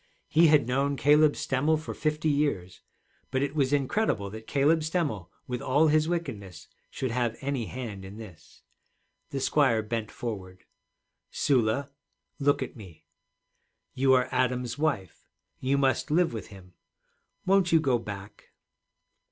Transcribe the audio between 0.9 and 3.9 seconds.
Caleb Stemmel for fifty years. But it was